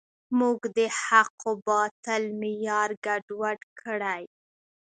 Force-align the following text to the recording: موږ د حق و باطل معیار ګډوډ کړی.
موږ 0.39 0.59
د 0.77 0.79
حق 1.03 1.35
و 1.49 1.53
باطل 1.69 2.23
معیار 2.41 2.89
ګډوډ 3.05 3.59
کړی. 3.81 4.23